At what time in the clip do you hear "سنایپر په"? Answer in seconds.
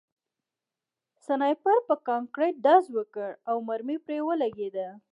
1.25-1.95